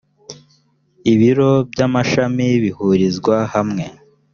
[1.13, 3.83] ibiro by amashami bihurizwa hamwe